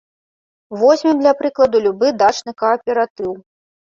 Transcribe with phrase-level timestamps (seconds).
[0.83, 3.31] Возьмем, для прыкладу, любы дачны кааператыў.